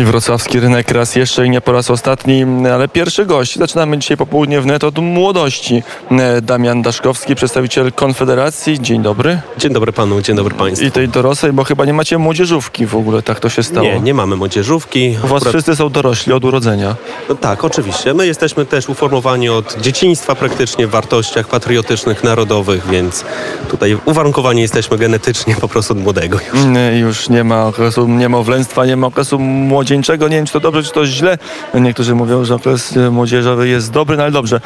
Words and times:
I 0.00 0.04
wrocławski 0.04 0.60
rynek 0.60 0.90
raz 0.90 1.16
jeszcze 1.16 1.46
i 1.46 1.50
nie 1.50 1.60
po 1.60 1.72
raz 1.72 1.90
ostatni, 1.90 2.44
ale 2.74 2.88
pierwszy 2.88 3.26
gość. 3.26 3.56
Zaczynamy 3.58 3.98
dzisiaj 3.98 4.16
popołudnie 4.16 4.60
wnet 4.60 4.84
od 4.84 4.98
młodości. 4.98 5.82
Damian 6.42 6.82
Daszkowski, 6.82 7.34
przedstawiciel 7.34 7.92
Konfederacji. 7.92 8.80
Dzień 8.80 9.02
dobry. 9.02 9.40
Dzień 9.58 9.72
dobry 9.72 9.92
panu, 9.92 10.22
dzień 10.22 10.36
dobry 10.36 10.54
państwu. 10.54 10.86
I 10.86 10.90
tej 10.90 11.08
dorosłej, 11.08 11.52
bo 11.52 11.64
chyba 11.64 11.84
nie 11.84 11.92
macie 11.94 12.18
młodzieżówki 12.18 12.86
w 12.86 12.96
ogóle, 12.96 13.22
tak 13.22 13.40
to 13.40 13.48
się 13.48 13.62
stało. 13.62 13.86
Nie, 13.86 14.00
nie 14.00 14.14
mamy 14.14 14.36
młodzieżówki. 14.36 15.16
U 15.24 15.26
was 15.26 15.42
Akurat- 15.42 15.48
wszyscy 15.52 15.76
są 15.76 15.88
dorośli 15.88 16.32
od 16.32 16.44
urodzenia. 16.44 16.96
No 17.28 17.34
tak, 17.34 17.64
oczywiście. 17.64 18.14
My 18.14 18.26
jesteśmy 18.26 18.66
też 18.66 18.88
uformowani 18.88 19.48
od 19.48 19.76
dzieciństwa 19.80 20.34
praktycznie 20.34 20.86
w 20.86 20.90
wartościach 20.90 21.48
patriotycznych, 21.48 22.24
narodowych, 22.24 22.86
więc 22.90 23.24
tutaj 23.70 23.98
uwarunkowani 24.04 24.60
jesteśmy 24.62 24.98
genetycznie 24.98 25.56
po 25.56 25.68
prostu 25.68 25.92
od 25.92 25.98
młodego 26.02 26.38
już. 26.54 26.64
Nie, 26.64 26.98
Już 26.98 27.28
nie 27.28 27.44
ma 27.44 27.66
okresu 27.66 28.08
niemowlęctwa, 28.08 28.86
nie 28.86 28.96
ma 28.96 29.06
okresu 29.06 29.38
młodzieńczego. 29.68 30.28
Nie 30.28 30.36
wiem, 30.36 30.46
czy 30.46 30.52
to 30.52 30.60
dobrze, 30.60 30.82
czy 30.82 30.92
to 30.92 31.06
źle. 31.06 31.38
Niektórzy 31.74 32.14
mówią, 32.14 32.44
że 32.44 32.54
okres 32.54 32.96
e, 32.96 33.10
młodzieżowy 33.10 33.68
jest 33.68 33.90
dobry, 33.92 34.16
no 34.16 34.22
ale 34.22 34.32
dobrze. 34.32 34.60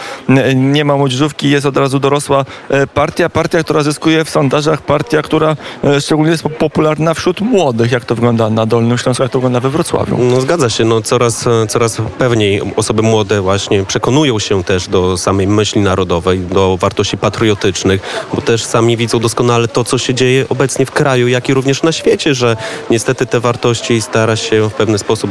Nie- 0.54 0.84
ma 0.84 0.96
młodzieżówki, 0.96 1.50
jest 1.50 1.66
od 1.66 1.76
razu 1.76 1.98
dorosła 1.98 2.44
e, 2.68 2.86
partia. 2.86 3.28
Partia, 3.28 3.62
która 3.62 3.82
zyskuje 3.82 4.24
w 4.24 4.30
sondażach, 4.30 4.82
partia, 4.82 5.22
która 5.22 5.56
e, 5.84 6.00
szczególnie 6.00 6.30
jest 6.32 6.42
popularna 6.42 7.14
wśród 7.14 7.40
młodych. 7.40 7.92
Jak 7.92 8.04
to 8.04 8.14
wygląda 8.14 8.50
na 8.50 8.66
Dolnym 8.66 8.98
Śląsku, 8.98 9.22
jak 9.22 9.32
to 9.32 9.38
wygląda 9.38 9.60
we 9.60 9.70
Wrocławiu? 9.70 10.18
No 10.18 10.40
zgadza 10.40 10.70
się, 10.70 10.84
no 10.84 11.00
coraz, 11.02 11.44
coraz 11.68 12.02
pewniej 12.18 12.62
osoby 12.76 13.02
młode 13.02 13.40
właśnie 13.40 13.84
przekonują 13.84 14.38
się 14.38 14.64
też 14.64 14.88
do 14.88 15.16
samej 15.16 15.46
myśli 15.46 15.80
narodowej, 15.80 16.40
do 16.40 16.76
wartości 16.80 17.18
patriotycznych, 17.18 18.26
bo 18.34 18.40
też 18.42 18.64
sami 18.64 18.96
widzą 18.96 19.18
doskonale 19.18 19.68
to, 19.68 19.84
co 19.84 19.98
się 19.98 20.14
dzieje 20.14 20.46
obecnie 20.48 20.86
w 20.86 20.90
kraju, 20.90 21.28
jak 21.28 21.48
i 21.48 21.54
również 21.54 21.82
na 21.82 21.92
świecie, 21.92 22.34
że 22.34 22.56
niestety 22.90 23.26
te 23.26 23.40
wartości 23.40 24.02
stara 24.02 24.36
się 24.36 24.70
w 24.70 24.74
pewien 24.92 24.98
sposób 24.98 25.30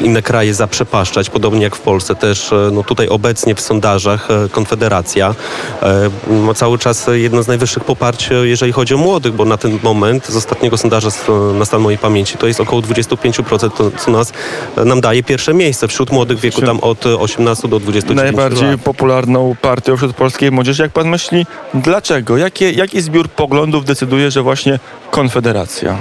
e, 0.00 0.04
inne 0.04 0.22
kraje 0.22 0.54
zaprzepaszczać, 0.54 1.30
podobnie 1.30 1.62
jak 1.62 1.76
w 1.76 1.80
Polsce 1.80 2.14
też, 2.14 2.52
e, 2.52 2.70
no 2.72 2.82
tutaj 2.82 3.08
obecnie 3.08 3.54
w 3.54 3.60
sondażach 3.60 4.30
e, 4.30 4.48
Konfederacja 4.48 5.34
ma 6.30 6.54
cały 6.54 6.78
czas 6.78 7.06
jedno 7.12 7.42
z 7.42 7.48
najwyższych 7.48 7.84
poparć, 7.84 8.28
jeżeli 8.42 8.72
chodzi 8.72 8.94
o 8.94 8.98
młodych, 8.98 9.32
bo 9.32 9.44
na 9.44 9.56
ten 9.56 9.78
moment 9.82 10.26
z 10.26 10.36
ostatniego 10.36 10.76
sondaża 10.76 11.08
na 11.54 11.64
stan 11.64 11.80
mojej 11.80 11.98
pamięci 11.98 12.38
to 12.38 12.46
jest 12.46 12.60
około 12.60 12.82
25%, 12.82 13.70
to, 13.70 13.90
co 13.90 14.10
nas, 14.10 14.32
nam 14.84 15.00
daje 15.00 15.22
pierwsze 15.22 15.54
miejsce 15.54 15.88
wśród 15.88 16.12
młodych 16.12 16.40
wieku 16.40 16.62
tam 16.62 16.80
od 16.80 17.06
e, 17.06 17.18
18 17.18 17.68
do 17.68 17.80
29 17.80 18.22
Najbardziej 18.22 18.70
lat. 18.70 18.80
popularną 18.80 19.56
partią 19.62 19.96
wśród 19.96 20.16
polskiej 20.16 20.50
młodzieży. 20.50 20.82
Jak 20.82 20.92
pan 20.92 21.08
myśli, 21.08 21.46
dlaczego? 21.74 22.36
Jakie, 22.36 22.72
jaki 22.72 23.00
zbiór 23.00 23.28
poglądów 23.28 23.84
decyduje, 23.84 24.30
że 24.30 24.42
właśnie 24.42 24.78
Konfederacja? 25.10 25.96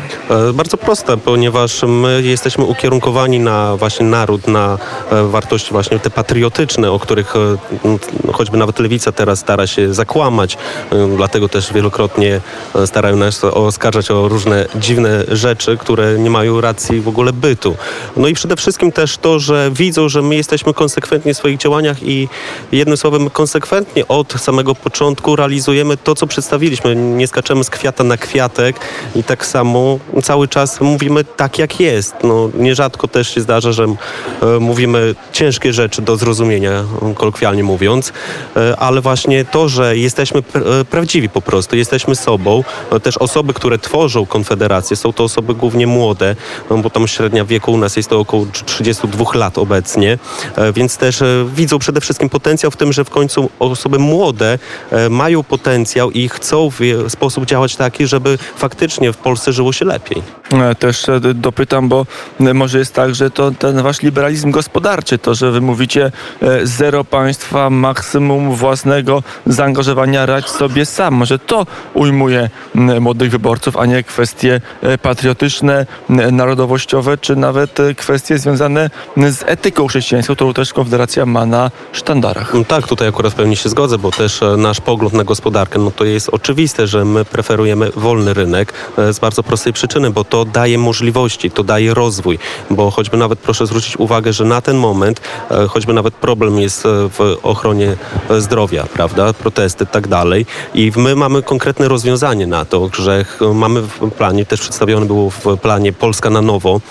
Bardzo 0.54 0.78
proste, 0.78 1.18
ponieważ 1.18 1.84
my 1.88 2.22
jesteśmy 2.24 2.47
ukierunkowani 2.58 3.40
na 3.40 3.78
właśnie 3.78 4.06
naród, 4.06 4.48
na 4.48 4.78
e, 5.12 5.24
wartości 5.24 5.72
właśnie 5.72 6.00
te 6.00 6.10
patriotyczne, 6.10 6.92
o 6.92 7.00
których 7.00 7.36
e, 7.36 7.40
m, 7.86 8.00
choćby 8.34 8.58
nawet 8.58 8.80
lewica 8.80 9.12
teraz 9.12 9.40
stara 9.40 9.68
się 9.68 9.94
zakłamać, 9.94 10.58
E, 10.92 11.16
dlatego 11.18 11.50
też 11.50 11.74
wielokrotnie 11.74 12.42
starają 12.86 13.16
nas 13.16 13.44
oskarżać 13.44 14.12
o 14.12 14.28
różne 14.28 14.66
dziwne 14.76 15.24
rzeczy, 15.28 15.78
które 15.78 16.20
nie 16.20 16.30
mają 16.30 16.62
racji 16.62 17.02
w 17.02 17.08
ogóle 17.08 17.34
bytu. 17.34 17.76
No 18.18 18.28
i 18.28 18.34
przede 18.34 18.56
wszystkim 18.56 18.92
też 18.92 19.18
to, 19.18 19.40
że 19.40 19.72
widzą, 19.72 20.10
że 20.10 20.22
my 20.22 20.36
jesteśmy 20.36 20.74
konsekwentni 20.74 21.34
w 21.34 21.38
swoich 21.38 21.58
działaniach 21.58 22.04
i 22.04 22.30
jednym 22.72 22.98
słowem 22.98 23.30
konsekwentnie 23.30 24.08
od 24.08 24.34
samego 24.34 24.76
początku 24.76 25.36
realizujemy 25.36 25.98
to, 25.98 26.16
co 26.16 26.28
przedstawiliśmy. 26.28 26.96
Nie 26.96 27.28
skaczemy 27.28 27.64
z 27.64 27.70
kwiata 27.70 28.04
na 28.04 28.18
kwiatek 28.18 28.80
i 29.16 29.24
tak 29.24 29.46
samo 29.46 30.00
cały 30.24 30.48
czas 30.48 30.82
mówimy 30.82 31.24
tak, 31.24 31.60
jak 31.60 31.80
jest. 31.80 32.16
No, 32.24 32.37
nierzadko 32.54 33.08
też 33.08 33.34
się 33.34 33.42
zdarza, 33.42 33.72
że 33.72 33.84
e, 33.84 34.60
mówimy 34.60 35.16
ciężkie 35.32 35.74
rzeczy 35.74 36.02
do 36.02 36.18
zrozumienia, 36.18 36.84
kolokwialnie 37.16 37.64
mówiąc, 37.64 38.14
e, 38.56 38.78
ale 38.80 39.02
właśnie 39.02 39.46
to, 39.46 39.70
że 39.70 39.98
jesteśmy 39.98 40.40
e, 40.40 40.86
prawdziwi 40.86 41.30
po 41.30 41.42
prostu, 41.42 41.76
jesteśmy 41.76 42.16
sobą. 42.16 42.64
Też 43.04 43.18
osoby, 43.18 43.54
które 43.54 43.78
tworzą 43.78 44.26
Konfederację, 44.26 44.98
są 44.98 45.14
to 45.14 45.24
osoby 45.24 45.56
głównie 45.56 45.88
młode, 45.88 46.36
no, 46.70 46.78
bo 46.78 46.90
tam 46.90 47.08
średnia 47.08 47.46
wieku 47.46 47.72
u 47.72 47.78
nas 47.78 47.98
jest 47.98 48.10
to 48.10 48.20
około 48.20 48.46
32 48.66 49.26
lat 49.34 49.58
obecnie, 49.58 50.18
więc 50.74 50.98
też 50.98 51.24
widzą 51.56 51.80
przede 51.80 52.02
wszystkim 52.02 52.30
potencjał 52.30 52.72
w 52.72 52.78
tym, 52.78 52.94
że 52.94 53.06
w 53.06 53.10
końcu 53.10 53.50
osoby 53.60 54.00
młode 54.00 54.60
mają 55.10 55.44
potencjał 55.44 56.12
i 56.12 56.30
chcą 56.30 56.70
w 56.72 56.80
sposób 57.10 57.46
działać 57.46 57.76
taki, 57.76 58.08
żeby 58.08 58.38
faktycznie 58.58 59.14
w 59.14 59.18
Polsce 59.18 59.54
żyło 59.54 59.74
się 59.74 59.86
lepiej. 59.86 60.24
Też 60.80 61.06
dopytam, 61.34 61.90
bo 61.90 62.06
może 62.40 62.80
jest 62.80 62.94
tak, 62.94 63.16
że 63.16 63.30
to 63.30 63.52
ten 63.52 63.82
wasz 63.82 64.02
liberalizm 64.02 64.52
gospodarczy, 64.52 65.18
to, 65.18 65.36
że 65.36 65.52
wy 65.52 65.62
mówicie 65.62 66.12
e, 66.42 66.68
zero 66.68 67.04
państwa, 67.04 67.70
maksimum 67.70 68.56
własnego 68.56 69.24
zaangażowania, 69.46 70.26
radź 70.26 70.50
sobie 70.50 70.86
sam. 70.86 71.14
Może 71.14 71.40
to 71.40 71.66
ujmuje 71.94 72.50
młodych 73.00 73.32
wyborców, 73.32 73.78
a 73.78 73.86
nie 73.86 74.04
kwestie 74.04 74.62
e, 74.82 74.98
patriotyczne, 74.98 75.86
narodowościowe, 76.32 77.18
czy 77.18 77.36
nawet 77.36 77.80
e, 77.80 77.96
kwestie 77.96 78.38
związane 78.38 78.90
z 79.18 79.44
etyką 79.46 79.88
chrześcijańską, 79.88 80.36
którą 80.36 80.54
też 80.54 80.74
Konfederacja 80.74 81.26
ma 81.26 81.46
na 81.46 81.72
sztandarach. 81.92 82.54
No 82.54 82.64
tak, 82.64 82.88
tutaj 82.88 83.08
akurat 83.08 83.34
w 83.34 83.36
pełni 83.36 83.56
się 83.56 83.70
zgodzę, 83.70 83.98
bo 83.98 84.12
też 84.12 84.40
nasz 84.58 84.82
pogląd 84.82 85.14
na 85.14 85.24
gospodarkę, 85.24 85.80
no 85.80 85.92
to 85.92 86.06
jest 86.06 86.30
oczywiste, 86.30 86.88
że 86.88 87.06
my 87.06 87.26
preferujemy 87.26 87.92
wolny 87.96 88.34
rynek 88.34 88.74
z 89.12 89.20
bardzo 89.20 89.44
prostej 89.44 89.74
przyczyny, 89.74 90.10
bo 90.10 90.24
to 90.24 90.46
daje 90.46 90.78
możliwości, 90.78 91.52
to 91.52 91.64
daje 91.64 91.94
rozwój, 91.94 92.17
bo 92.70 92.92
choćby 92.92 93.18
nawet 93.18 93.40
proszę 93.40 93.68
zwrócić 93.68 93.98
uwagę, 93.98 94.34
że 94.34 94.46
na 94.46 94.62
ten 94.62 94.78
moment 94.78 95.22
e, 95.52 95.68
choćby 95.68 95.94
nawet 95.94 96.14
problem 96.14 96.60
jest 96.60 96.86
e, 96.86 96.90
w 96.90 97.38
ochronie 97.44 97.96
e, 98.30 98.42
zdrowia, 98.42 98.84
prawda, 98.84 99.34
protesty 99.34 99.84
i 99.84 99.88
tak 99.88 100.08
dalej. 100.08 100.46
I 100.74 100.92
my 100.96 101.16
mamy 101.16 101.44
konkretne 101.44 101.88
rozwiązanie 101.88 102.48
na 102.48 102.66
to, 102.66 102.90
że 102.94 103.26
mamy 103.54 103.82
w 103.82 104.12
planie, 104.12 104.46
też 104.46 104.62
przedstawione 104.62 105.06
było 105.06 105.30
w 105.30 105.58
planie 105.58 105.94
Polska 105.94 106.30
na 106.30 106.42
nowo, 106.42 106.82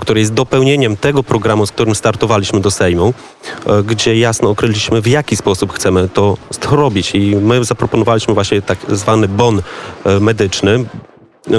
który 0.00 0.20
jest 0.20 0.32
dopełnieniem 0.32 0.96
tego 0.96 1.22
programu, 1.22 1.66
z 1.66 1.72
którym 1.72 1.94
startowaliśmy 1.94 2.60
do 2.60 2.70
Sejmu, 2.70 3.14
gdzie 3.84 4.18
jasno 4.18 4.50
określiliśmy, 4.50 5.00
w 5.00 5.06
jaki 5.06 5.36
sposób 5.36 5.72
chcemy 5.72 6.08
to, 6.08 6.36
robić. 6.70 7.14
I 7.14 7.36
my 7.36 7.64
zaproponowaliśmy 7.64 8.34
właśnie 8.34 8.62
tak 8.62 8.78
zwany 8.88 9.28
bon 9.28 9.62
medyczny, 10.20 10.84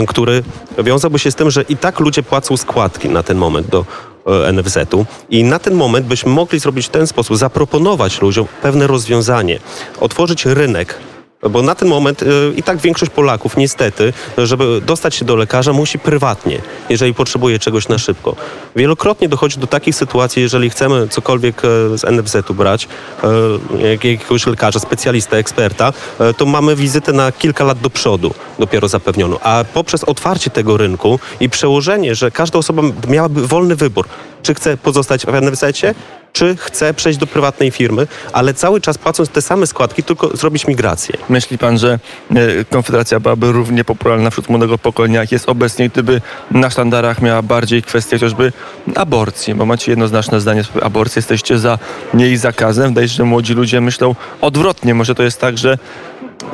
który 0.08 0.44
wiązałby 0.78 1.20
się 1.20 1.32
z 1.32 1.36
tym, 1.36 1.52
że 1.52 1.62
i 1.62 1.78
tak 1.78 2.00
ludzie 2.00 2.24
płacą 2.24 2.58
składki 2.58 3.10
na 3.10 3.24
ten 3.24 3.38
moment 3.38 3.68
do 3.68 3.86
e, 4.28 4.54
NFZ-u 4.54 5.06
i 5.30 5.44
na 5.44 5.60
ten 5.60 5.74
moment 5.74 6.08
byśmy 6.08 6.32
mogli 6.32 6.60
zrobić 6.60 6.86
w 6.86 6.90
ten 6.90 7.08
sposób, 7.08 7.38
zaproponować 7.38 8.22
ludziom 8.22 8.48
pewne 8.62 8.88
rozwiązanie, 8.88 9.60
otworzyć 10.00 10.46
rynek 10.46 11.00
bo 11.42 11.62
na 11.62 11.76
ten 11.76 11.88
moment 11.88 12.24
y, 12.24 12.54
i 12.56 12.64
tak 12.64 12.78
większość 12.78 13.12
Polaków 13.12 13.58
niestety, 13.58 14.14
żeby 14.38 14.82
dostać 14.86 15.16
się 15.16 15.26
do 15.26 15.36
lekarza 15.36 15.74
musi 15.74 16.00
prywatnie, 16.00 16.62
jeżeli 16.90 17.14
potrzebuje 17.14 17.60
czegoś 17.60 17.88
na 17.88 17.98
szybko. 17.98 18.36
Wielokrotnie 18.76 19.30
dochodzi 19.30 19.60
do 19.60 19.68
takich 19.68 19.96
sytuacji, 19.96 20.42
jeżeli 20.42 20.70
chcemy 20.70 21.08
cokolwiek 21.08 21.62
e, 21.66 21.98
z 21.98 22.04
NFZ-u 22.04 22.54
brać, 22.54 22.88
e, 23.24 23.88
jak- 23.88 24.04
jakiegoś 24.04 24.48
lekarza, 24.48 24.80
specjalista, 24.80 25.38
eksperta, 25.38 25.94
e, 26.20 26.34
to 26.34 26.46
mamy 26.46 26.76
wizytę 26.76 27.14
na 27.14 27.32
kilka 27.32 27.64
lat 27.64 27.80
do 27.80 27.90
przodu 27.90 28.34
dopiero 28.60 28.88
zapewnioną. 28.88 29.40
A 29.40 29.64
poprzez 29.74 30.04
otwarcie 30.04 30.50
tego 30.50 30.78
rynku 30.78 31.20
i 31.40 31.50
przełożenie, 31.50 32.16
że 32.16 32.32
każda 32.32 32.60
osoba 32.60 32.82
miałaby 33.08 33.48
wolny 33.48 33.76
wybór, 33.76 34.08
czy 34.44 34.54
chce 34.54 34.78
pozostać 34.78 35.26
w 35.26 35.30
NFZ-cie, 35.42 35.96
czy 36.34 36.56
chce 36.60 36.94
przejść 36.94 37.20
do 37.20 37.28
prywatnej 37.28 37.72
firmy, 37.72 38.08
ale 38.34 38.54
cały 38.54 38.82
czas 38.82 38.98
płacąc 38.98 39.30
te 39.30 39.42
same 39.42 39.68
składki, 39.68 40.04
tylko 40.04 40.38
zrobić 40.38 40.68
migrację. 40.68 41.18
Myśli 41.30 41.58
pan, 41.58 41.78
że 41.78 42.00
e, 42.36 42.66
Konfederacja 42.66 43.20
byłaby 43.20 43.52
równie 43.52 43.84
popularna 43.84 44.30
wśród 44.30 44.50
młodego 44.50 44.78
pokolenia, 44.78 45.20
jak 45.20 45.32
jest 45.32 45.50
obecnie, 45.50 45.90
gdyby 45.90 46.22
na 46.52 46.70
sztandarach 46.70 47.22
miała 47.22 47.42
bardziej 47.42 47.84
kwestię 47.84 48.16
chociażby 48.16 48.52
aborcji? 48.96 49.56
Bo 49.56 49.66
macie 49.66 49.92
jednoznaczne 49.92 50.42
zdanie, 50.42 50.64
że 50.64 50.84
aborcji 50.84 51.20
jesteście 51.20 51.60
za 51.60 51.80
jej 52.14 52.38
zakazem. 52.38 52.90
Wydaje 52.90 53.10
się, 53.10 53.16
że 53.16 53.24
młodzi 53.24 53.54
ludzie 53.54 53.82
myślą 53.82 54.16
odwrotnie. 54.42 54.94
Może 54.94 55.16
to 55.16 55.24
jest 55.24 55.42
tak, 55.42 55.58
że 55.58 55.78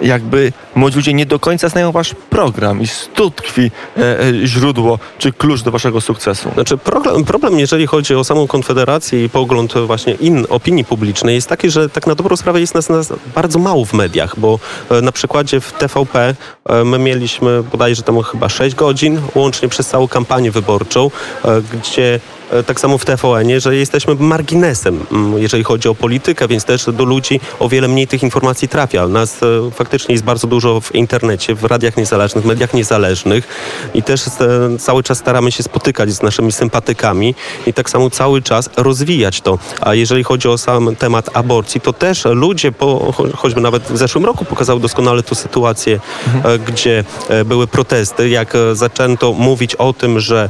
jakby 0.02 0.52
młodzi 0.76 0.96
ludzie 0.96 1.14
nie 1.14 1.26
do 1.26 1.40
końca 1.40 1.70
znają 1.70 1.92
wasz 1.92 2.16
program 2.30 2.82
i 2.82 2.88
stąd 2.88 3.36
tkwi 3.36 3.72
e, 3.98 4.20
e, 4.20 4.48
źródło 4.48 5.00
czy 5.18 5.34
klucz 5.34 5.62
do 5.62 5.72
waszego 5.72 6.02
sukcesu. 6.02 6.50
Znaczy 6.54 6.78
problem, 6.78 7.24
problem, 7.24 7.60
jeżeli 7.60 7.88
chodzi 7.88 8.16
o 8.16 8.24
samą 8.24 8.48
Konfederację 8.48 9.26
i 9.26 9.30
pogląd 9.30 9.74
właśnie 9.74 10.14
in, 10.14 10.46
opinii 10.50 10.86
publicznej 10.86 11.36
jest 11.36 11.50
taki, 11.50 11.70
że 11.70 11.90
tak 11.90 12.08
na 12.08 12.16
dobrą 12.16 12.38
sprawę 12.38 12.60
jest 12.60 12.76
nas, 12.76 12.90
nas 12.90 13.14
bardzo 13.36 13.60
mało 13.60 13.86
w 13.86 13.94
mediach, 13.94 14.40
bo 14.40 14.60
e, 14.90 15.02
na 15.02 15.12
przykładzie 15.12 15.60
w 15.60 15.72
TVP 15.72 16.36
e, 16.66 16.84
my 16.84 17.00
mieliśmy 17.00 17.64
bodajże 17.64 18.04
tam 18.04 18.22
chyba 18.22 18.50
6 18.50 18.76
godzin 18.76 19.22
łącznie 19.36 19.70
przez 19.70 19.88
całą 19.88 20.08
kampanię 20.08 20.52
wyborczą, 20.52 21.12
e, 21.46 21.62
gdzie 21.62 22.20
tak 22.68 22.80
samo 22.80 22.98
w 22.98 23.06
TVN-ie, 23.06 23.60
że 23.60 23.76
jesteśmy 23.76 24.16
marginesem, 24.16 25.00
mm, 25.12 25.38
jeżeli 25.38 25.64
chodzi 25.64 25.90
o 25.90 25.96
politykę, 25.96 26.48
więc 26.48 26.66
też 26.66 26.86
do 26.86 27.04
ludzi 27.04 27.40
o 27.60 27.70
wiele 27.70 27.88
mniej 27.88 28.08
tych 28.08 28.24
informacji 28.24 28.68
trafia. 28.68 29.08
Nas 29.08 29.44
e, 29.44 29.72
faktycznie 29.72 30.14
jest 30.14 30.26
bardzo 30.26 30.48
dużo 30.48 30.82
w 30.82 30.96
internecie, 30.96 31.56
w 31.56 31.64
radiach 31.64 31.98
niezależnych, 31.98 32.46
mediach 32.46 32.74
niezależnych 32.74 33.48
i 33.94 34.04
też 34.04 34.28
e, 34.28 34.32
cały 34.80 35.04
czas 35.04 35.18
staramy 35.18 35.52
się 35.52 35.64
spotykać 35.64 36.12
z 36.12 36.22
naszymi 36.22 36.52
sympatykami 36.52 37.36
i 37.68 37.74
tak 37.74 37.90
samo 37.90 38.10
cały 38.10 38.42
czas 38.42 38.70
rozwijać 38.78 39.42
to. 39.42 39.60
A 39.82 39.94
jeżeli 39.94 40.24
chodzi 40.24 40.48
o 40.48 40.58
sam 40.58 40.96
temat 40.96 41.30
aborcji, 41.34 41.82
to 41.82 41.94
też 41.94 42.26
ludzie, 42.26 42.72
po, 42.72 43.14
cho- 43.18 43.36
choćby 43.36 43.62
nawet 43.62 43.84
w 43.84 43.98
zeszłym 43.98 44.26
roku 44.26 44.46
pokazały 44.46 44.80
doskonale 44.80 45.24
tu 45.24 45.36
sytuację, 45.36 46.00
e, 46.44 46.60
gdzie 46.60 47.04
e, 47.30 47.46
były 47.46 47.68
protesty, 47.68 48.30
jak 48.30 48.56
e, 48.56 48.76
zaczęto 48.76 49.34
mówić 49.34 49.76
o 49.76 49.94
tym, 49.94 50.20
że 50.20 50.50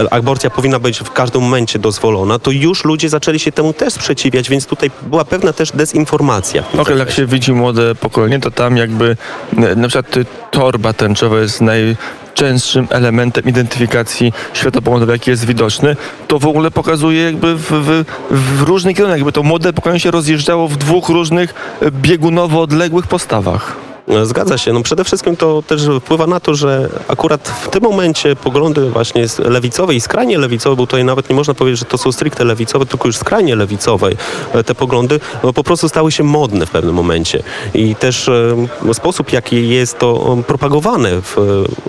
e, 0.00 0.12
aborcja 0.12 0.50
powinna 0.50 0.78
być 0.78 0.98
w 0.98 1.10
każdym 1.18 1.42
momencie 1.42 1.78
dozwolona, 1.78 2.38
to 2.38 2.50
już 2.50 2.84
ludzie 2.84 3.08
zaczęli 3.08 3.38
się 3.38 3.52
temu 3.52 3.72
też 3.72 3.92
sprzeciwiać, 3.92 4.48
więc 4.48 4.66
tutaj 4.66 4.90
była 5.02 5.24
pewna 5.24 5.52
też 5.52 5.72
dezinformacja. 5.72 6.64
Okej, 6.78 6.98
jak 6.98 7.10
się 7.10 7.26
widzi 7.26 7.52
młode 7.52 7.94
pokolenie, 7.94 8.40
to 8.40 8.50
tam 8.50 8.76
jakby 8.76 9.16
e, 9.56 9.74
na 9.74 9.88
przykład 9.88 10.26
torba 10.50 10.92
tęczowa 10.92 11.38
jest 11.38 11.60
najczęstszym 11.60 12.86
elementem 12.90 13.44
identyfikacji 13.44 14.32
światopoglądowej, 14.52 15.14
jaki 15.14 15.30
jest 15.30 15.44
widoczny. 15.44 15.96
To 16.28 16.38
w 16.38 16.46
ogóle 16.46 16.70
pokazuje 16.70 17.22
jakby 17.22 17.56
w, 17.56 17.70
w, 17.70 18.04
w 18.30 18.62
różnych 18.62 18.96
kierunkach, 18.96 19.18
jakby 19.18 19.32
to 19.32 19.42
młode 19.42 19.72
pokolenie 19.72 20.00
się 20.00 20.10
rozjeżdżało 20.10 20.68
w 20.68 20.76
dwóch 20.76 21.08
różnych 21.08 21.54
e, 21.80 21.90
biegunowo 21.90 22.62
odległych 22.62 23.06
postawach. 23.06 23.87
E, 24.08 24.26
Zgadza 24.26 24.58
się. 24.58 24.72
No 24.72 24.82
przede 24.82 25.04
wszystkim 25.04 25.36
to 25.36 25.62
też 25.62 25.82
wpływa 26.00 26.26
na 26.26 26.40
to, 26.40 26.54
że 26.54 26.88
akurat 27.08 27.48
w 27.48 27.68
tym 27.68 27.82
momencie 27.82 28.36
poglądy 28.36 28.90
właśnie 28.90 29.26
lewicowe 29.38 29.94
i 29.94 30.00
skrajnie 30.00 30.38
lewicowe, 30.38 30.76
bo 30.76 30.86
tutaj 30.86 31.04
nawet 31.04 31.30
nie 31.30 31.36
można 31.36 31.54
powiedzieć, 31.54 31.78
że 31.78 31.84
to 31.84 31.98
są 31.98 32.12
stricte 32.12 32.44
lewicowe, 32.44 32.86
tylko 32.86 33.08
już 33.08 33.16
skrajnie 33.16 33.56
lewicowe 33.56 34.10
e, 34.52 34.64
te 34.64 34.74
poglądy 34.74 35.20
no, 35.42 35.52
po 35.52 35.64
prostu 35.64 35.88
stały 35.88 36.12
się 36.12 36.22
modne 36.22 36.66
w 36.66 36.70
pewnym 36.70 36.94
momencie. 36.94 37.42
I 37.74 37.94
też 37.94 38.28
e, 38.28 38.94
sposób, 38.94 39.32
jaki 39.32 39.68
jest 39.68 39.98
to 39.98 40.38
propagowane 40.46 41.22
w, 41.22 41.36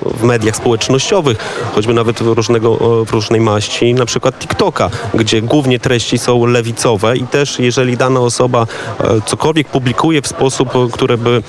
w 0.02 0.24
mediach 0.24 0.56
społecznościowych, 0.56 1.38
choćby 1.76 1.94
nawet 1.94 2.24
w, 2.24 2.28
różnego, 2.28 2.76
w 3.06 3.12
różnej 3.12 3.42
maści, 3.42 3.94
na 3.94 4.06
przykład 4.06 4.40
TikToka, 4.40 4.90
gdzie 5.14 5.42
głównie 5.42 5.80
treści 5.80 6.18
są 6.18 6.46
lewicowe 6.46 7.18
i 7.18 7.24
też 7.24 7.60
jeżeli 7.60 7.98
dana 7.98 8.20
osoba 8.20 8.68
cokolwiek 9.26 9.68
publikuje 9.68 10.22
w 10.22 10.28
sposób, 10.28 10.70
który 10.92 11.18
by 11.18 11.44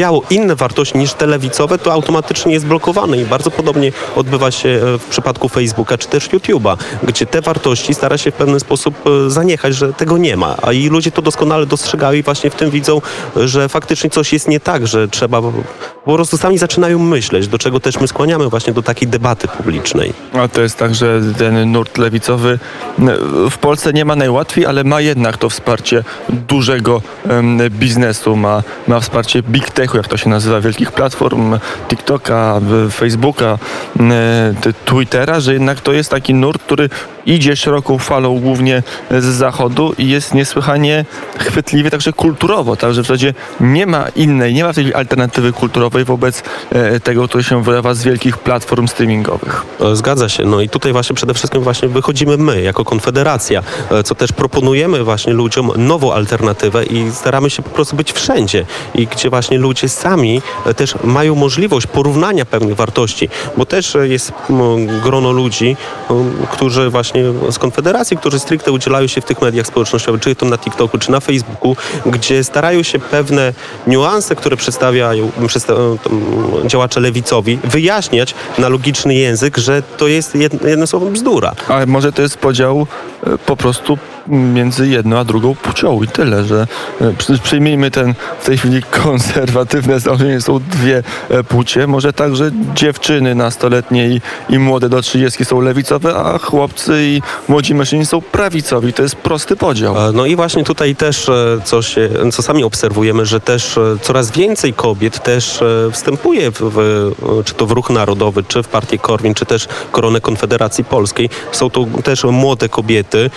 przedstawiało 0.00 0.22
inne 0.30 0.56
wartości 0.56 0.98
niż 0.98 1.12
te 1.12 1.26
lewicowe, 1.26 1.78
to 1.78 1.92
automatycznie 1.92 2.52
jest 2.52 2.66
blokowane 2.66 3.18
i 3.18 3.24
bardzo 3.24 3.50
podobnie 3.50 3.92
odbywa 4.16 4.50
się 4.50 4.68
e, 4.68 4.98
w 4.98 5.04
przypadku 5.04 5.48
Facebooka 5.48 5.98
czy 5.98 6.08
też 6.08 6.28
YouTube'a, 6.28 6.76
gdzie 7.02 7.26
te 7.26 7.40
wartości 7.40 7.94
stara 7.94 8.18
się 8.18 8.30
w 8.30 8.34
pewien 8.34 8.60
sposób 8.60 8.94
e, 9.06 9.30
zaniechać, 9.30 9.74
że 9.74 9.92
tego 9.92 10.18
nie 10.18 10.36
ma, 10.36 10.56
a 10.62 10.72
i 10.72 10.88
ludzie 10.88 11.10
to 11.10 11.22
doskonale 11.22 11.66
dostrzegają 11.66 12.18
i 12.18 12.22
właśnie 12.22 12.50
w 12.50 12.54
tym 12.54 12.70
widzą, 12.70 13.00
że 13.36 13.68
faktycznie 13.68 14.10
coś 14.10 14.32
jest 14.32 14.48
nie 14.48 14.60
tak, 14.60 14.86
że 14.86 15.08
trzeba 15.08 15.42
po 16.04 16.14
prostu 16.14 16.38
sami 16.38 16.58
zaczynają 16.58 16.98
myśleć, 16.98 17.48
do 17.48 17.58
czego 17.58 17.80
też 17.80 18.00
my 18.00 18.08
skłaniamy 18.08 18.48
właśnie 18.48 18.72
do 18.72 18.82
takiej 18.82 19.08
debaty 19.08 19.48
publicznej. 19.48 20.12
A 20.32 20.48
to 20.48 20.60
jest 20.60 20.76
tak, 20.76 20.94
że 20.94 21.20
ten 21.38 21.72
nurt 21.72 21.98
lewicowy 21.98 22.58
m, 22.98 23.10
w 23.50 23.58
Polsce 23.58 23.92
nie 23.92 24.04
ma 24.04 24.16
najłatwiej, 24.16 24.66
ale 24.66 24.84
ma 24.84 25.00
jednak 25.00 25.36
to 25.36 25.48
wsparcie 25.48 26.04
dużego 26.28 27.02
biznesu, 27.70 28.36
ma, 28.36 28.62
ma 28.88 29.00
wsparcie 29.00 29.42
big 29.42 29.70
jak 29.96 30.08
to 30.08 30.16
się 30.16 30.28
nazywa, 30.28 30.60
wielkich 30.60 30.92
platform, 30.92 31.58
TikToka, 31.88 32.60
Facebooka, 32.92 33.58
t- 34.60 34.72
Twittera, 34.84 35.40
że 35.40 35.52
jednak 35.52 35.80
to 35.80 35.92
jest 35.92 36.10
taki 36.10 36.34
nurt, 36.34 36.62
który 36.62 36.88
idzie 37.26 37.56
szeroką 37.56 37.98
falą 37.98 38.40
głównie 38.40 38.82
z 39.10 39.24
zachodu 39.24 39.94
i 39.98 40.08
jest 40.08 40.34
niesłychanie 40.34 41.04
chwytliwy 41.38 41.90
także 41.90 42.12
kulturowo, 42.12 42.76
także 42.76 43.02
w 43.02 43.06
zasadzie 43.06 43.34
nie 43.60 43.86
ma 43.86 44.08
innej, 44.16 44.54
nie 44.54 44.64
ma 44.64 44.72
tej 44.72 44.94
alternatywy 44.94 45.52
kulturowej 45.52 46.04
wobec 46.04 46.42
e, 46.72 47.00
tego, 47.00 47.28
co 47.28 47.42
się 47.42 47.62
wylewa 47.62 47.94
z 47.94 48.02
wielkich 48.02 48.38
platform 48.38 48.88
streamingowych. 48.88 49.62
E, 49.80 49.96
Zgadza 49.96 50.28
się. 50.28 50.44
No 50.44 50.60
i 50.60 50.68
tutaj 50.68 50.92
właśnie 50.92 51.16
przede 51.16 51.34
wszystkim 51.34 51.62
właśnie 51.62 51.88
wychodzimy 51.88 52.36
my 52.36 52.62
jako 52.62 52.84
Konfederacja, 52.84 53.62
e, 53.90 54.02
co 54.02 54.14
też 54.14 54.32
proponujemy 54.32 55.04
właśnie 55.04 55.32
ludziom 55.32 55.70
nową 55.76 56.12
alternatywę 56.12 56.84
i 56.84 57.12
staramy 57.12 57.50
się 57.50 57.62
po 57.62 57.70
prostu 57.70 57.96
być 57.96 58.12
wszędzie 58.12 58.66
i 58.94 59.06
gdzie 59.06 59.30
właśnie 59.30 59.58
ludzie 59.58 59.88
sami 59.88 60.42
też 60.76 60.94
mają 61.04 61.34
możliwość 61.34 61.86
porównania 61.86 62.44
pewnych 62.44 62.76
wartości, 62.76 63.28
bo 63.56 63.66
też 63.66 63.96
jest 64.02 64.32
grono 65.02 65.32
ludzi, 65.32 65.76
którzy 66.50 66.90
właśnie 66.90 67.19
z 67.50 67.58
Konfederacji, 67.58 68.16
którzy 68.16 68.38
stricte 68.38 68.72
udzielają 68.72 69.06
się 69.06 69.20
w 69.20 69.24
tych 69.24 69.42
mediach 69.42 69.66
społecznościowych, 69.66 70.20
czy 70.20 70.34
to 70.34 70.46
na 70.46 70.58
TikToku, 70.58 70.98
czy 70.98 71.10
na 71.10 71.20
Facebooku, 71.20 71.76
gdzie 72.06 72.44
starają 72.44 72.82
się 72.82 72.98
pewne 72.98 73.52
niuanse, 73.86 74.36
które 74.36 74.56
przedstawiają 74.56 75.30
przedsta- 75.46 75.74
tam, 76.04 76.22
działacze 76.66 77.00
lewicowi, 77.00 77.58
wyjaśniać 77.64 78.34
na 78.58 78.68
logiczny 78.68 79.14
język, 79.14 79.58
że 79.58 79.82
to 79.82 80.08
jest 80.08 80.34
jed, 80.34 80.52
jednym 80.52 80.86
słowem 80.86 81.12
bzdura. 81.12 81.52
Ale 81.68 81.86
może 81.86 82.12
to 82.12 82.22
jest 82.22 82.38
podział 82.38 82.86
e, 83.26 83.38
po 83.38 83.56
prostu 83.56 83.98
między 84.30 84.88
jedną 84.88 85.18
a 85.18 85.24
drugą 85.24 85.54
płcią 85.54 86.02
i 86.02 86.08
tyle, 86.08 86.44
że 86.44 86.66
e, 87.00 87.12
przy- 87.18 87.38
przyjmijmy 87.38 87.90
ten 87.90 88.14
w 88.40 88.44
tej 88.46 88.58
chwili 88.58 88.82
konserwatywne 89.04 90.00
założenie, 90.00 90.40
są 90.40 90.58
dwie 90.58 91.02
e, 91.28 91.44
płcie. 91.44 91.86
Może 91.86 92.12
tak, 92.12 92.36
że 92.36 92.50
dziewczyny 92.74 93.34
nastoletnie 93.34 94.08
i, 94.08 94.20
i 94.48 94.58
młode 94.58 94.88
do 94.88 95.02
30 95.02 95.44
są 95.44 95.60
lewicowe, 95.60 96.14
a 96.16 96.38
chłopcy 96.38 96.92
i 97.02 97.22
młodzi 97.48 97.74
mężczyźni 97.74 98.06
są 98.06 98.20
prawicowi. 98.22 98.92
To 98.92 99.02
jest 99.02 99.14
prosty 99.16 99.56
podział. 99.56 100.08
E, 100.08 100.12
No 100.12 100.26
i 100.26 100.36
właśnie 100.36 100.64
tutaj 100.64 100.96
też, 100.96 101.30
co, 101.64 101.82
się, 101.82 102.08
co 102.32 102.42
sami 102.42 102.64
obserwujemy, 102.64 103.26
że 103.26 103.40
też 103.40 103.78
coraz 104.02 104.30
więcej 104.30 104.72
kobiet 104.74 105.22
też 105.22 105.60
wstępuje 105.92 106.50
w, 106.50 106.54
w, 106.60 106.80
czy 107.44 107.54
to 107.54 107.66
w 107.66 107.70
Ruch 107.70 107.90
Narodowy, 107.90 108.44
czy 108.44 108.62
w 108.62 108.68
Partię 108.68 108.98
Korwin, 108.98 109.34
czy 109.34 109.46
też 109.46 109.68
Koronę 109.92 110.20
Konfederacji 110.20 110.84
Polskiej. 110.84 111.30
Są 111.52 111.70
to 111.70 111.86
też 112.04 112.24
młode 112.24 112.68
kobiety. 112.68 113.30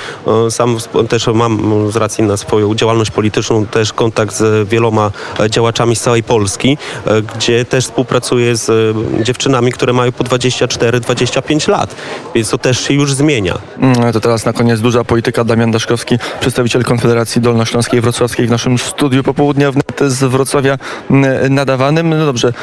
Sam 0.50 0.78
też 1.10 1.28
mam 1.28 1.54
m, 1.54 1.92
z 1.92 1.96
racji 1.96 2.24
na 2.24 2.38
swoją 2.38 2.76
działalność 2.76 3.12
polityczną 3.12 3.66
też 3.66 3.94
kontakt 3.94 4.36
z 4.36 4.70
wieloma 4.70 5.12
e, 5.40 5.50
działaczami 5.50 5.96
z 5.96 6.02
całej 6.02 6.24
Polski, 6.24 6.78
e, 7.06 7.22
gdzie 7.22 7.66
też 7.66 7.86
współpracuję 7.86 8.56
z 8.58 8.70
e, 8.70 9.24
dziewczynami, 9.24 9.72
które 9.72 9.94
mają 9.94 10.12
po 10.12 10.24
24-25 10.24 11.70
lat. 11.70 11.96
Więc 12.36 12.50
to 12.50 12.58
też 12.58 12.80
się 12.88 12.94
już 12.94 13.14
zmienia. 13.14 13.58
Mm, 13.80 14.14
To 14.14 14.20
teraz 14.20 14.46
na 14.46 14.54
koniec 14.54 14.82
duża 14.82 15.04
polityka. 15.04 15.44
Damian 15.44 15.72
Daszkowski, 15.72 16.18
przedstawiciel 16.40 16.84
Konfederacji 16.84 17.42
Dolnośląskiej 17.42 18.02
Wrocławskiej 18.02 18.48
w 18.48 18.50
naszym 18.50 18.78
studiu 18.78 19.24
popołudniowym 19.24 19.82
z 20.08 20.24
Wrocławia 20.24 20.78
mm, 21.12 21.54
nadawanym. 21.54 22.10
No 22.10 22.26
dobrze, 22.26 22.54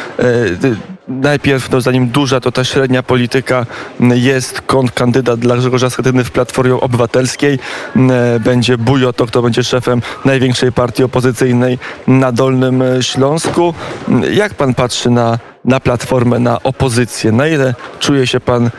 najpierw, 1.10 1.70
no 1.70 1.80
zanim 1.80 2.08
duża, 2.08 2.40
to 2.40 2.52
ta 2.52 2.64
średnia 2.64 3.02
polityka 3.02 3.66
jest 4.00 4.60
kontrkandydat 4.60 5.40
dla 5.40 5.56
Grzegorza 5.56 5.90
Schetyny 5.90 6.24
w 6.24 6.30
Platformie 6.30 6.74
Obywatelskiej. 6.74 7.58
Mm, 7.96 8.10
e, 8.10 8.40
Będzie 8.40 8.78
Bujo, 8.78 9.12
to 9.12 9.26
kto 9.26 9.42
będzie 9.42 9.64
szefem 9.64 10.02
największej 10.24 10.72
partii 10.72 11.04
opozycyjnej 11.04 11.78
na 12.06 12.32
Dolnym 12.32 12.82
Śląsku. 13.00 13.74
Mm, 14.08 14.34
Jak 14.34 14.54
pan 14.54 14.74
patrzy 14.74 15.10
na 15.10 15.38
na 15.64 15.80
platformę, 15.80 16.38
na 16.38 16.62
opozycję? 16.62 17.32
Na 17.32 17.48
ile 17.48 17.74
czuje 17.98 18.26
się 18.26 18.40
pan 18.40 18.66
e, 18.66 18.70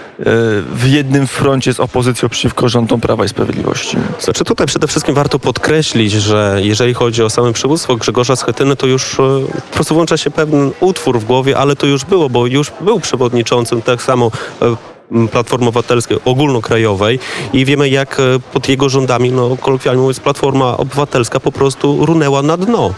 w 0.74 0.84
jednym 0.86 1.28
froncie 1.28 1.74
z 1.74 1.80
opozycją 1.80 2.30
przeciwko 2.30 2.70
rządom 2.70 3.02
Prawa 3.02 3.26
i 3.26 3.30
Sprawiedliwości? 3.30 3.98
Znaczy 4.20 4.44
tutaj 4.44 4.68
przede 4.68 4.88
wszystkim 4.88 5.16
warto 5.16 5.40
podkreślić, 5.40 6.12
że 6.12 6.60
jeżeli 6.64 6.94
chodzi 6.94 7.24
o 7.24 7.30
same 7.30 7.54
przywództwo 7.54 7.96
Grzegorza 7.96 8.36
Schetyny, 8.36 8.76
to 8.76 8.88
już 8.88 9.14
e, 9.14 9.24
po 9.70 9.74
prostu 9.74 9.94
włącza 9.96 10.18
się 10.18 10.32
pewien 10.32 10.72
utwór 10.80 11.20
w 11.20 11.26
głowie, 11.26 11.58
ale 11.58 11.76
to 11.76 11.86
już 11.86 12.06
było, 12.06 12.30
bo 12.30 12.48
już 12.48 12.72
był 12.82 13.00
przewodniczącym 13.00 13.82
tak 13.82 14.02
samo 14.02 14.32
e, 14.62 14.76
Platformy 15.32 15.68
Obywatelskiej 15.68 16.18
ogólnokrajowej 16.26 17.20
i 17.54 17.66
wiemy 17.66 17.90
jak 17.90 18.22
pod 18.54 18.70
jego 18.70 18.90
rządami, 18.90 19.32
no 19.32 19.58
kolokwialnie 19.58 20.02
mówiąc, 20.02 20.20
Platforma 20.20 20.78
Obywatelska 20.78 21.40
po 21.40 21.52
prostu 21.52 22.06
runęła 22.06 22.42
na 22.42 22.58
dno. 22.58 22.94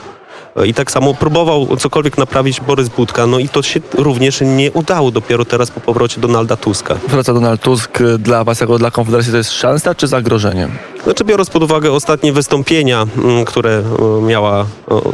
I 0.65 0.73
tak 0.73 0.91
samo 0.91 1.13
próbował 1.13 1.77
cokolwiek 1.77 2.17
naprawić 2.17 2.61
Borys 2.61 2.89
Budka, 2.89 3.27
no 3.27 3.39
i 3.39 3.49
to 3.49 3.61
się 3.61 3.79
również 3.93 4.41
nie 4.41 4.71
udało 4.71 5.11
dopiero 5.11 5.45
teraz 5.45 5.71
po 5.71 5.79
powrocie 5.79 6.21
Donalda 6.21 6.55
Tuska. 6.55 6.95
Wraca 7.07 7.33
Donald 7.33 7.61
Tusk. 7.61 7.99
Dla 8.19 8.43
was, 8.43 8.59
jako 8.59 8.77
dla 8.77 8.91
Konfederacji, 8.91 9.31
to 9.31 9.37
jest 9.37 9.51
szansa 9.51 9.95
czy 9.95 10.07
zagrożenie? 10.07 10.69
Znaczy 11.03 11.23
biorąc 11.23 11.49
pod 11.49 11.63
uwagę 11.63 11.91
ostatnie 11.91 12.33
wystąpienia, 12.33 13.07
mm, 13.17 13.45
które 13.45 13.83
e, 14.19 14.21
miała 14.21 14.61
e, 14.61 14.65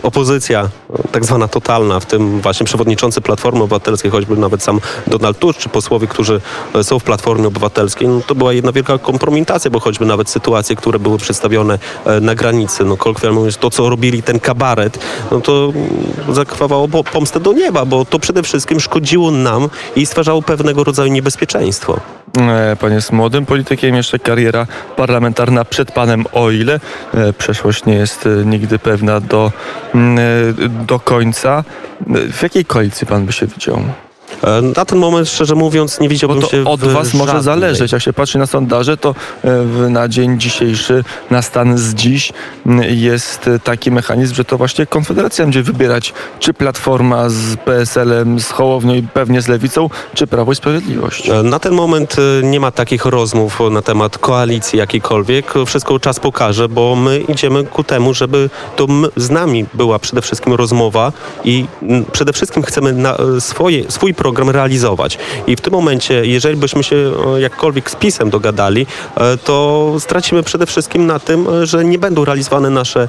opozycja, 0.04 0.70
e, 1.00 1.08
tak 1.12 1.26
zwana 1.26 1.48
totalna, 1.48 2.00
w 2.00 2.06
tym 2.06 2.42
właśnie 2.42 2.66
przewodniczący 2.66 3.22
Platformy 3.22 3.64
Obywatelskiej, 3.64 4.12
choćby 4.12 4.38
nawet 4.38 4.64
sam 4.64 4.80
Donald 5.08 5.40
Tusk, 5.40 5.60
czy 5.60 5.70
posłowie, 5.70 6.08
którzy 6.08 6.42
są 6.84 7.00
w 7.00 7.04
Platformie 7.04 7.48
Obywatelskiej, 7.48 8.08
no 8.08 8.22
to 8.28 8.36
była 8.36 8.54
jedna 8.54 8.72
wielka 8.72 8.98
kompromitacja, 8.98 9.72
bo 9.72 9.80
choćby 9.80 10.06
nawet 10.06 10.30
sytuacje, 10.30 10.76
które 10.76 11.00
były 11.00 11.18
przedstawione 11.18 11.80
na 12.22 12.36
granicy, 12.36 12.86
no 12.86 12.98
kolokwialnie 12.98 13.38
mówiąc, 13.38 13.58
to 13.58 13.70
co 13.70 13.90
robili 13.90 14.24
ten 14.24 14.40
kabaret, 14.40 15.00
no 15.32 15.42
to 15.42 15.74
mm, 15.76 16.36
zakrwawało 16.36 16.88
po- 16.88 17.04
pomstę 17.04 17.40
do 17.40 17.54
nieba, 17.54 17.86
bo 17.86 18.06
to 18.06 18.20
przede 18.20 18.44
wszystkim 18.44 18.80
szkodziło 18.80 19.32
nam 19.32 19.70
i 19.96 20.06
stwarzało 20.06 20.42
pewnego 20.42 20.84
rodzaju 20.84 21.12
niebezpieczeństwo. 21.12 22.00
Pan 22.80 22.94
jest 22.94 23.12
młodym 23.12 23.46
politykiem, 23.46 23.96
jeszcze 23.96 24.20
kariera 24.20 24.68
parlamentarna 24.96 25.66
przed 25.66 25.79
panem, 25.86 26.26
o 26.32 26.52
ile 26.52 26.80
e, 27.14 27.34
przeszłość 27.34 27.86
nie 27.86 27.96
jest 27.96 28.26
e, 28.26 28.46
nigdy 28.46 28.80
pewna 28.80 29.20
do, 29.20 29.52
mm, 29.96 30.20
e, 30.20 30.70
do 30.70 31.00
końca. 31.00 31.64
W 32.32 32.44
jakiej 32.44 32.66
koalicji 32.66 33.08
pan 33.08 33.26
by 33.26 33.32
się 33.32 33.48
widział? 33.48 33.84
E, 34.44 34.62
Na 34.62 34.86
ten 34.86 35.00
moment, 35.00 35.30
szczerze 35.30 35.56
mówiąc, 35.56 36.00
nie 36.00 36.08
Bo 36.08 36.14
widziałbym 36.14 36.42
to 36.42 36.48
się 36.48 36.64
od 36.66 36.80
was 36.80 37.14
może 37.14 37.26
żadnej. 37.32 37.44
zależeć. 37.44 37.92
Jak 37.92 38.02
się 38.02 38.14
patrzy 38.14 38.38
na 38.38 38.46
sondaże, 38.48 38.98
to 38.98 39.16
e, 39.44 39.50
na 39.90 40.08
dzień 40.08 40.40
dzisiejszy, 40.40 41.04
na 41.32 41.42
stan 41.42 41.78
z 41.78 41.94
dziś 41.94 42.34
jest 42.90 43.48
e, 43.48 43.60
taki 43.60 43.92
mechanizm, 43.92 44.36
że 44.36 44.46
to 44.46 44.58
właśnie 44.58 44.86
Konfederacja 44.86 45.46
będzie 45.46 45.64
wybierać, 45.64 46.14
czy 46.40 46.54
Platforma 46.54 47.30
z 47.30 47.56
PSL-em, 47.66 48.40
z 48.40 48.50
Hołownią 48.50 48.94
i 48.96 49.04
pewnie 49.04 49.42
z 49.42 49.48
Lewicą, 49.48 49.90
czy 50.14 50.28
Prawo 50.28 50.52
i 50.52 50.56
Sprawiedliwość. 50.56 51.30
Na 51.44 51.60
ten 51.60 51.74
moment 51.74 52.16
nie 52.44 52.60
ma 52.60 52.72
takich 52.72 53.06
rozmów 53.06 53.60
na 53.72 53.82
temat 53.82 54.18
koalicji 54.18 54.80
jakiejkolwiek. 54.80 55.54
Wszystko 55.66 56.00
czas 56.00 56.20
pokaże, 56.20 56.70
bo 56.70 56.96
my 56.96 57.20
idziemy 57.20 57.64
ku 57.64 57.84
temu, 57.84 58.14
żeby 58.14 58.50
to 58.76 58.88
z 59.18 59.30
nami 59.30 59.66
była 59.74 60.00
przede 60.00 60.22
wszystkim 60.22 60.54
rozmowa 60.54 61.12
i 61.44 61.66
przede 62.12 62.34
wszystkim 62.34 62.64
chcemy 62.64 62.96
swoje, 63.40 63.92
swój 63.92 64.14
program 64.20 64.50
realizować. 64.50 65.18
I 65.48 65.56
w 65.56 65.62
tym 65.62 65.74
momencie, 65.74 66.26
jeżeli 66.26 66.58
byśmy 66.58 66.84
się 66.84 66.96
e, 67.36 67.42
jakkolwiek 67.42 67.92
z 67.92 67.96
PiSem 67.96 68.30
dogadali, 68.30 68.86
e, 69.16 69.38
to 69.38 69.96
stracimy 70.00 70.44
przede 70.44 70.66
wszystkim 70.66 71.06
na 71.06 71.20
tym, 71.20 71.48
e, 71.48 71.66
że 71.66 71.86
nie 71.86 72.00
będą 72.00 72.26
realizowane 72.26 72.70
nasze, 72.70 73.08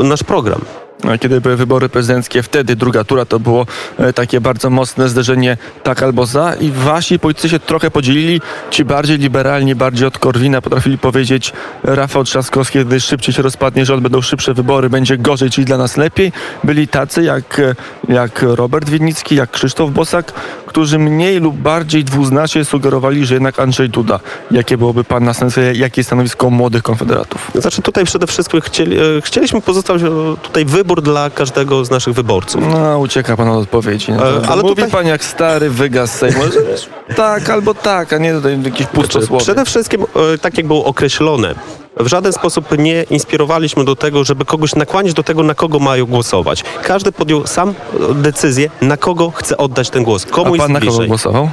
nasz 0.00 0.22
program. 0.22 0.79
Kiedy 1.20 1.40
były 1.40 1.56
wybory 1.56 1.88
prezydenckie, 1.88 2.42
wtedy 2.42 2.76
druga 2.76 3.04
tura 3.04 3.24
to 3.24 3.40
było 3.40 3.66
e, 3.98 4.12
takie 4.12 4.40
bardzo 4.40 4.70
mocne 4.70 5.08
zderzenie 5.08 5.56
tak 5.82 6.02
albo 6.02 6.26
za 6.26 6.54
i 6.54 6.70
wasi 6.70 7.18
politycy 7.18 7.48
się 7.48 7.58
trochę 7.58 7.90
podzielili. 7.90 8.40
Ci 8.70 8.84
bardziej 8.84 9.18
liberalni, 9.18 9.74
bardziej 9.74 10.06
od 10.06 10.18
Korwina 10.18 10.60
potrafili 10.62 10.98
powiedzieć 10.98 11.52
Rafał 11.82 12.24
Trzaskowski, 12.24 12.78
kiedy 12.78 13.00
szybciej 13.00 13.34
się 13.34 13.42
rozpadnie 13.42 13.84
rząd, 13.84 14.02
będą 14.02 14.20
szybsze 14.20 14.54
wybory, 14.54 14.90
będzie 14.90 15.18
gorzej, 15.18 15.50
czyli 15.50 15.64
dla 15.64 15.76
nas 15.76 15.96
lepiej. 15.96 16.32
Byli 16.64 16.88
tacy 16.88 17.22
jak, 17.22 17.58
e, 17.58 17.74
jak 18.08 18.42
Robert 18.42 18.90
Winnicki, 18.90 19.34
jak 19.34 19.50
Krzysztof 19.50 19.90
Bosak, 19.90 20.32
którzy 20.70 20.98
mniej 20.98 21.40
lub 21.40 21.56
bardziej 21.56 22.04
dwuznacznie 22.04 22.64
sugerowali, 22.64 23.26
że 23.26 23.34
jednak 23.34 23.58
Andrzej 23.60 23.88
Duda. 23.88 24.20
Jakie 24.50 24.78
byłoby 24.78 25.04
pan 25.04 25.24
na 25.24 25.34
sensie, 25.34 25.60
jakie 25.74 26.00
jest 26.00 26.08
stanowisko 26.08 26.50
młodych 26.50 26.82
konfederatów? 26.82 27.50
Znaczy 27.54 27.82
tutaj 27.82 28.04
przede 28.04 28.26
wszystkim 28.26 28.60
chcieli, 28.60 28.96
e, 28.98 29.02
chcieliśmy 29.24 29.60
pozostawić 29.60 30.02
e, 30.02 30.06
tutaj 30.42 30.64
wybór 30.64 31.02
dla 31.02 31.30
każdego 31.30 31.84
z 31.84 31.90
naszych 31.90 32.14
wyborców. 32.14 32.62
No, 32.72 32.98
ucieka 32.98 33.36
pan 33.36 33.48
od 33.48 33.62
odpowiedzi. 33.62 34.12
No, 34.12 34.28
E, 34.42 34.48
ale 34.48 34.62
Mówi 34.62 34.74
tutaj- 34.74 34.90
pan 34.90 35.06
jak 35.06 35.24
stary 35.24 35.70
wygas 35.70 36.14
Sejmu, 36.14 36.40
tak 37.16 37.50
albo 37.50 37.74
tak, 37.74 38.12
a 38.12 38.18
nie 38.18 38.32
tutaj 38.34 38.62
jakieś 38.62 38.86
pustosłowie. 38.86 39.44
Przede 39.44 39.64
wszystkim, 39.64 40.04
tak 40.40 40.56
jak 40.56 40.66
było 40.66 40.84
określone, 40.84 41.54
w 41.96 42.06
żaden 42.06 42.32
sposób 42.32 42.78
nie 42.78 43.02
inspirowaliśmy 43.10 43.84
do 43.84 43.96
tego, 43.96 44.24
żeby 44.24 44.44
kogoś 44.44 44.74
nakłaniać 44.74 45.14
do 45.14 45.22
tego, 45.22 45.42
na 45.42 45.54
kogo 45.54 45.78
mają 45.78 46.06
głosować. 46.06 46.64
Każdy 46.82 47.12
podjął 47.12 47.46
sam 47.46 47.74
e, 48.10 48.14
decyzję, 48.14 48.70
na 48.82 48.96
kogo 48.96 49.30
chce 49.30 49.56
oddać 49.56 49.90
ten 49.90 50.04
głos. 50.04 50.26
A 50.26 50.30
Komu 50.30 50.56
pan 50.56 50.70
jest 50.72 50.86
na 50.86 50.92
kogo 50.92 51.06
głosował? 51.06 51.50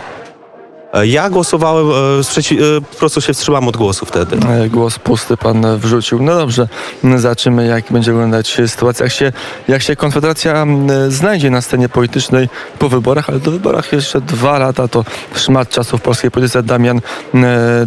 E, 0.94 1.08
Ja 1.08 1.30
głosowałem, 1.30 1.88
e, 2.20 2.24
sprzeci- 2.24 2.58
e, 2.78 2.82
po 2.82 2.96
prostu 2.96 3.22
się 3.22 3.34
wstrzymam 3.34 3.68
od 3.68 3.78
głosu 3.78 4.06
wtedy. 4.06 4.38
Głos 4.70 5.00
pusty 5.00 5.38
pan 5.38 5.78
wrzucił. 5.78 6.24
No 6.24 6.36
dobrze, 6.36 6.68
zobaczymy 7.18 7.66
jak 7.68 7.86
będzie 7.92 8.12
wyglądać 8.12 8.58
sytuacja, 8.68 9.04
jak 9.06 9.14
się, 9.14 9.32
jak 9.68 9.82
się 9.82 9.96
Konfederacja 9.96 10.66
znajdzie 11.10 11.50
na 11.50 11.62
scenie 11.62 11.90
politycznej 11.90 12.50
po 12.80 12.90
wyborach, 12.90 13.30
ale 13.30 13.40
do 13.40 13.52
wyborach 13.52 13.94
jeszcze 13.94 14.22
dwa 14.22 14.60
lata, 14.60 14.88
to 14.88 15.06
szmat 15.36 15.70
czasu 15.70 15.98
w 15.98 16.02
polskiej 16.02 16.32
polityce. 16.32 16.64
Damian 16.64 17.02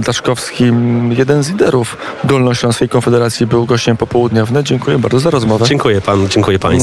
Daszkowski, 0.01 0.65
jeden 1.11 1.43
z 1.43 1.49
liderów 1.49 1.97
Dolnośląskiej 2.25 2.89
Konfederacji, 2.89 3.47
był 3.47 3.67
gościem 3.67 3.97
popołudnia 3.97 4.47
wnet. 4.47 4.67
Dziękuję 4.67 4.99
bardzo 4.99 5.19
za 5.19 5.31
rozmowę. 5.31 5.67
Dziękuję 5.67 6.01
panu, 6.01 6.29
dziękuję 6.29 6.59
państwu. 6.59 6.79